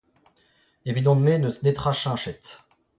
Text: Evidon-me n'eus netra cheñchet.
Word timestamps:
Evidon-me 0.89 1.33
n'eus 1.37 1.57
netra 1.63 1.93
cheñchet. 2.01 2.45